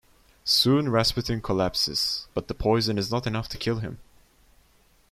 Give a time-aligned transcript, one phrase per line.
[0.45, 3.99] Soon Rasputin collapses, but the poison is not enough to kill him.